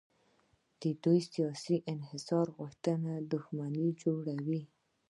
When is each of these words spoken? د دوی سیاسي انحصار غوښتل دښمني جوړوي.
د 0.81 0.83
دوی 1.03 1.19
سیاسي 1.33 1.77
انحصار 1.91 2.45
غوښتل 2.57 3.01
دښمني 3.33 3.87
جوړوي. 4.03 4.61